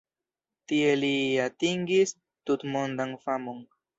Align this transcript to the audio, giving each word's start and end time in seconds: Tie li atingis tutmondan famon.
Tie 0.71 0.87
li 1.01 1.11
atingis 1.43 2.15
tutmondan 2.51 3.15
famon. 3.27 3.63